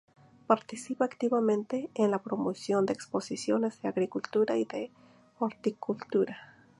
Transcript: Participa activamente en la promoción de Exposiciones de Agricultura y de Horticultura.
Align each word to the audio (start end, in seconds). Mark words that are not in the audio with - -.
Participa 0.47 1.05
activamente 1.05 1.91
en 1.93 2.09
la 2.09 2.23
promoción 2.23 2.87
de 2.87 2.93
Exposiciones 2.93 3.79
de 3.83 3.89
Agricultura 3.89 4.57
y 4.57 4.65
de 4.65 4.89
Horticultura. 5.37 6.57